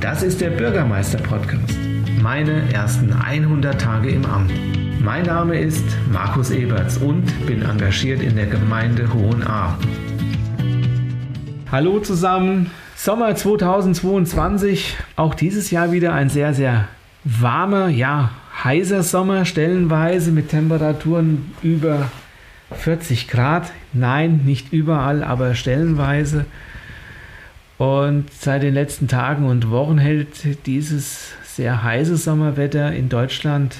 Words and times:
Das 0.00 0.22
ist 0.22 0.40
der 0.40 0.48
Bürgermeister-Podcast. 0.48 1.76
Meine 2.22 2.72
ersten 2.72 3.12
100 3.12 3.78
Tage 3.78 4.08
im 4.08 4.24
Amt. 4.24 4.50
Mein 4.98 5.26
Name 5.26 5.60
ist 5.60 5.84
Markus 6.10 6.50
Eberts 6.50 6.96
und 6.96 7.26
bin 7.46 7.60
engagiert 7.60 8.22
in 8.22 8.34
der 8.34 8.46
Gemeinde 8.46 9.12
Hohenahr. 9.12 9.78
Hallo 11.70 12.00
zusammen. 12.00 12.70
Sommer 12.96 13.36
2022. 13.36 14.96
Auch 15.16 15.34
dieses 15.34 15.70
Jahr 15.70 15.92
wieder 15.92 16.14
ein 16.14 16.30
sehr, 16.30 16.54
sehr 16.54 16.88
warmer, 17.24 17.88
ja, 17.88 18.30
heißer 18.64 19.02
Sommer, 19.02 19.44
stellenweise 19.44 20.32
mit 20.32 20.48
Temperaturen 20.48 21.52
über 21.62 22.10
40 22.72 23.28
Grad. 23.28 23.70
Nein, 23.92 24.40
nicht 24.46 24.72
überall, 24.72 25.22
aber 25.22 25.54
stellenweise. 25.54 26.46
Und 27.80 28.26
seit 28.38 28.62
den 28.62 28.74
letzten 28.74 29.08
Tagen 29.08 29.46
und 29.46 29.70
Wochen 29.70 29.96
hält 29.96 30.66
dieses 30.66 31.32
sehr 31.44 31.82
heiße 31.82 32.18
Sommerwetter 32.18 32.92
in 32.92 33.08
Deutschland 33.08 33.74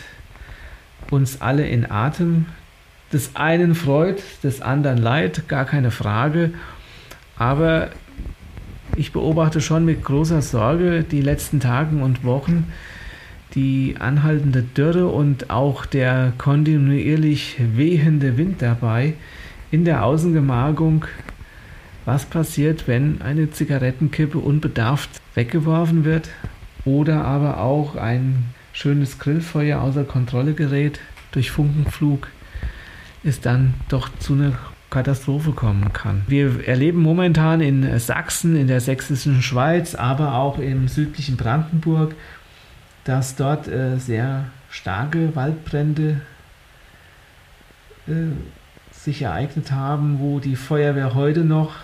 uns 1.10 1.42
alle 1.42 1.68
in 1.68 1.90
Atem. 1.90 2.46
Des 3.12 3.36
einen 3.36 3.74
freut, 3.74 4.22
des 4.42 4.62
anderen 4.62 4.96
leid, 4.96 5.48
gar 5.48 5.66
keine 5.66 5.90
Frage. 5.90 6.52
Aber 7.36 7.90
ich 8.96 9.12
beobachte 9.12 9.60
schon 9.60 9.84
mit 9.84 10.02
großer 10.02 10.40
Sorge 10.40 11.04
die 11.04 11.20
letzten 11.20 11.60
Tagen 11.60 12.02
und 12.02 12.24
Wochen 12.24 12.72
die 13.54 13.96
anhaltende 13.98 14.62
Dürre 14.62 15.08
und 15.08 15.50
auch 15.50 15.84
der 15.84 16.32
kontinuierlich 16.38 17.58
wehende 17.76 18.38
Wind 18.38 18.62
dabei 18.62 19.12
in 19.70 19.84
der 19.84 20.06
Außengemarkung. 20.06 21.04
Was 22.12 22.24
passiert, 22.24 22.88
wenn 22.88 23.22
eine 23.22 23.52
Zigarettenkippe 23.52 24.38
unbedarft 24.38 25.10
weggeworfen 25.36 26.04
wird 26.04 26.28
oder 26.84 27.24
aber 27.24 27.60
auch 27.60 27.94
ein 27.94 28.46
schönes 28.72 29.20
Grillfeuer 29.20 29.80
außer 29.80 30.02
Kontrolle 30.02 30.54
gerät 30.54 30.98
durch 31.30 31.52
Funkenflug, 31.52 32.26
es 33.22 33.40
dann 33.40 33.74
doch 33.88 34.08
zu 34.18 34.32
einer 34.32 34.58
Katastrophe 34.90 35.52
kommen 35.52 35.92
kann. 35.92 36.22
Wir 36.26 36.66
erleben 36.66 37.00
momentan 37.00 37.60
in 37.60 37.96
Sachsen, 38.00 38.56
in 38.56 38.66
der 38.66 38.80
sächsischen 38.80 39.40
Schweiz, 39.40 39.94
aber 39.94 40.34
auch 40.34 40.58
im 40.58 40.88
südlichen 40.88 41.36
Brandenburg, 41.36 42.16
dass 43.04 43.36
dort 43.36 43.68
äh, 43.68 43.98
sehr 43.98 44.46
starke 44.68 45.36
Waldbrände 45.36 46.22
äh, 48.08 48.32
sich 48.90 49.22
ereignet 49.22 49.70
haben, 49.70 50.18
wo 50.18 50.40
die 50.40 50.56
Feuerwehr 50.56 51.14
heute 51.14 51.44
noch 51.44 51.76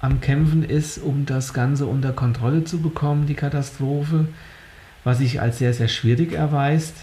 am 0.00 0.20
Kämpfen 0.20 0.62
ist, 0.62 0.98
um 0.98 1.26
das 1.26 1.52
Ganze 1.52 1.86
unter 1.86 2.12
Kontrolle 2.12 2.64
zu 2.64 2.80
bekommen, 2.80 3.26
die 3.26 3.34
Katastrophe, 3.34 4.28
was 5.04 5.18
sich 5.18 5.40
als 5.40 5.58
sehr, 5.58 5.74
sehr 5.74 5.88
schwierig 5.88 6.32
erweist. 6.32 6.94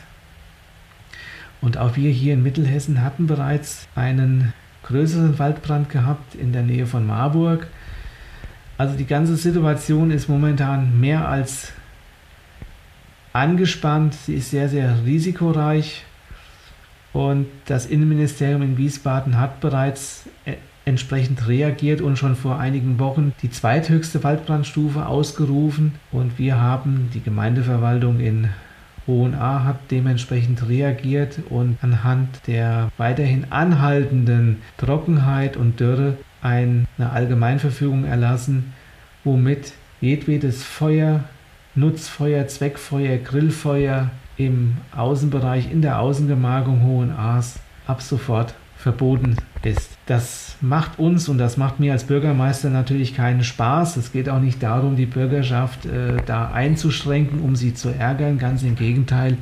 Und 1.61 1.77
auch 1.77 1.95
wir 1.95 2.11
hier 2.11 2.33
in 2.33 2.43
Mittelhessen 2.43 3.01
hatten 3.01 3.27
bereits 3.27 3.87
einen 3.95 4.53
größeren 4.83 5.39
Waldbrand 5.39 5.89
gehabt 5.89 6.35
in 6.35 6.53
der 6.53 6.61
Nähe 6.61 6.85
von 6.85 7.05
Marburg. 7.05 7.67
Also 8.77 8.95
die 8.95 9.07
ganze 9.07 9.35
Situation 9.35 10.11
ist 10.11 10.29
momentan 10.29 10.99
mehr 10.99 11.27
als 11.27 11.71
angespannt. 13.33 14.13
Sie 14.13 14.35
ist 14.35 14.51
sehr, 14.51 14.69
sehr 14.69 15.03
risikoreich. 15.05 16.05
Und 17.13 17.47
das 17.65 17.85
Innenministerium 17.85 18.61
in 18.61 18.77
Wiesbaden 18.77 19.39
hat 19.39 19.61
bereits 19.61 20.25
entsprechend 20.85 21.47
reagiert 21.47 22.01
und 22.01 22.17
schon 22.17 22.35
vor 22.35 22.59
einigen 22.59 22.99
Wochen 22.99 23.33
die 23.41 23.49
zweithöchste 23.49 24.23
Waldbrandstufe 24.23 25.05
ausgerufen. 25.05 25.95
Und 26.11 26.37
wir 26.37 26.59
haben 26.59 27.09
die 27.13 27.21
Gemeindeverwaltung 27.21 28.19
in 28.19 28.49
Hohenahr 29.07 29.65
hat 29.65 29.91
dementsprechend 29.91 30.67
reagiert 30.67 31.39
und 31.49 31.77
anhand 31.81 32.47
der 32.47 32.91
weiterhin 32.97 33.51
anhaltenden 33.51 34.61
Trockenheit 34.77 35.57
und 35.57 35.79
Dürre 35.79 36.17
eine 36.41 36.85
Allgemeinverfügung 36.97 38.05
erlassen, 38.05 38.73
womit 39.23 39.73
jedwedes 40.01 40.63
Feuer, 40.63 41.23
Nutzfeuer, 41.75 42.47
Zweckfeuer, 42.47 43.17
Grillfeuer 43.17 44.09
im 44.37 44.77
Außenbereich, 44.95 45.71
in 45.71 45.81
der 45.81 45.99
Außengemarkung 45.99 46.83
Hohenaars 46.83 47.59
ab 47.87 48.01
sofort 48.01 48.55
verboten 48.77 49.37
ist. 49.63 49.97
Das 50.05 50.55
macht 50.61 50.99
uns 50.99 51.27
und 51.27 51.37
das 51.37 51.57
macht 51.57 51.79
mir 51.79 51.93
als 51.93 52.03
Bürgermeister 52.03 52.69
natürlich 52.69 53.15
keinen 53.15 53.43
Spaß. 53.43 53.97
Es 53.97 54.11
geht 54.11 54.29
auch 54.29 54.39
nicht 54.39 54.61
darum, 54.61 54.95
die 54.95 55.05
Bürgerschaft 55.05 55.85
äh, 55.85 56.17
da 56.25 56.51
einzuschränken, 56.51 57.41
um 57.41 57.55
sie 57.55 57.73
zu 57.73 57.89
ärgern. 57.89 58.37
Ganz 58.37 58.63
im 58.63 58.75
Gegenteil. 58.75 59.37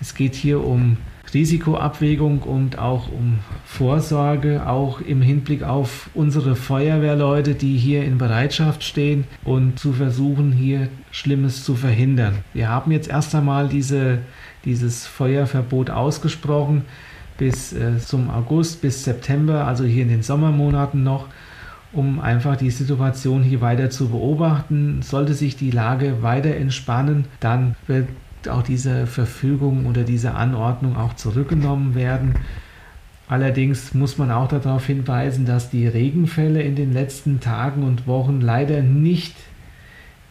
Es 0.00 0.14
geht 0.14 0.34
hier 0.34 0.64
um 0.64 0.96
Risikoabwägung 1.32 2.42
und 2.42 2.78
auch 2.78 3.08
um 3.10 3.38
Vorsorge, 3.64 4.66
auch 4.66 5.00
im 5.00 5.22
Hinblick 5.22 5.62
auf 5.62 6.10
unsere 6.12 6.56
Feuerwehrleute, 6.56 7.54
die 7.54 7.78
hier 7.78 8.04
in 8.04 8.18
Bereitschaft 8.18 8.84
stehen 8.84 9.24
und 9.44 9.78
zu 9.78 9.92
versuchen, 9.92 10.52
hier 10.52 10.88
Schlimmes 11.10 11.64
zu 11.64 11.74
verhindern. 11.74 12.38
Wir 12.52 12.68
haben 12.68 12.90
jetzt 12.90 13.08
erst 13.08 13.34
einmal 13.34 13.68
diese, 13.68 14.18
dieses 14.64 15.06
Feuerverbot 15.06 15.88
ausgesprochen 15.88 16.84
bis 17.38 17.72
äh, 17.72 17.98
zum 17.98 18.30
August, 18.30 18.82
bis 18.82 19.04
September, 19.04 19.66
also 19.66 19.84
hier 19.84 20.02
in 20.02 20.08
den 20.08 20.22
Sommermonaten 20.22 21.02
noch, 21.02 21.26
um 21.92 22.20
einfach 22.20 22.56
die 22.56 22.70
Situation 22.70 23.42
hier 23.42 23.60
weiter 23.60 23.90
zu 23.90 24.08
beobachten. 24.08 25.02
Sollte 25.02 25.34
sich 25.34 25.56
die 25.56 25.70
Lage 25.70 26.22
weiter 26.22 26.54
entspannen, 26.54 27.26
dann 27.40 27.74
wird 27.86 28.08
auch 28.48 28.62
diese 28.62 29.06
Verfügung 29.06 29.86
oder 29.86 30.02
diese 30.02 30.34
Anordnung 30.34 30.96
auch 30.96 31.14
zurückgenommen 31.14 31.94
werden. 31.94 32.34
Allerdings 33.28 33.94
muss 33.94 34.18
man 34.18 34.30
auch 34.30 34.48
darauf 34.48 34.86
hinweisen, 34.86 35.46
dass 35.46 35.70
die 35.70 35.86
Regenfälle 35.86 36.62
in 36.62 36.76
den 36.76 36.92
letzten 36.92 37.40
Tagen 37.40 37.82
und 37.82 38.06
Wochen 38.06 38.40
leider 38.40 38.82
nicht 38.82 39.34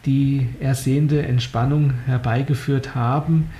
die 0.04 0.48
ersehnte 0.60 1.22
Entspannung 1.22 1.94
herbeigeführt 2.06 2.94
haben. 2.94 3.50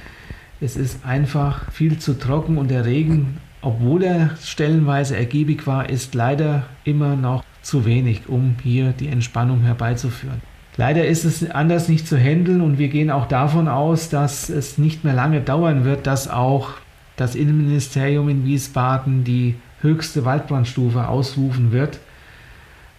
Es 0.62 0.76
ist 0.76 1.04
einfach 1.04 1.72
viel 1.72 1.98
zu 1.98 2.16
trocken 2.16 2.56
und 2.56 2.70
der 2.70 2.84
Regen, 2.84 3.38
obwohl 3.62 4.04
er 4.04 4.30
stellenweise 4.40 5.16
ergiebig 5.16 5.66
war, 5.66 5.90
ist 5.90 6.14
leider 6.14 6.62
immer 6.84 7.16
noch 7.16 7.42
zu 7.62 7.84
wenig, 7.84 8.28
um 8.28 8.54
hier 8.62 8.92
die 8.92 9.08
Entspannung 9.08 9.62
herbeizuführen. 9.62 10.40
Leider 10.76 11.04
ist 11.04 11.24
es 11.24 11.50
anders 11.50 11.88
nicht 11.88 12.06
zu 12.06 12.16
handeln 12.16 12.60
und 12.60 12.78
wir 12.78 12.86
gehen 12.86 13.10
auch 13.10 13.26
davon 13.26 13.66
aus, 13.66 14.08
dass 14.08 14.50
es 14.50 14.78
nicht 14.78 15.02
mehr 15.02 15.14
lange 15.14 15.40
dauern 15.40 15.84
wird, 15.84 16.06
dass 16.06 16.28
auch 16.28 16.74
das 17.16 17.34
Innenministerium 17.34 18.28
in 18.28 18.44
Wiesbaden 18.44 19.24
die 19.24 19.56
höchste 19.80 20.24
Waldbrandstufe 20.24 21.08
ausrufen 21.08 21.72
wird, 21.72 21.98